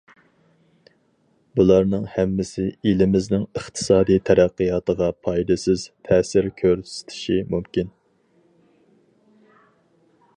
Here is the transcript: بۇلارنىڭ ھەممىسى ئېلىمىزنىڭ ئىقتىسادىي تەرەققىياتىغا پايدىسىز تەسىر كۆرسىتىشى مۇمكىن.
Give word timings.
بۇلارنىڭ 1.59 2.07
ھەممىسى 2.13 2.65
ئېلىمىزنىڭ 2.91 3.45
ئىقتىسادىي 3.61 4.21
تەرەققىياتىغا 4.29 5.11
پايدىسىز 5.27 5.85
تەسىر 6.09 6.51
كۆرسىتىشى 6.63 7.39
مۇمكىن. 7.53 7.93